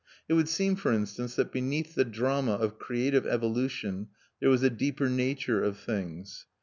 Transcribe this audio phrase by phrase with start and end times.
[0.27, 4.07] It would seem, for instance, that beneath the drama of creative evolution
[4.39, 6.47] there was a deeper nature of things.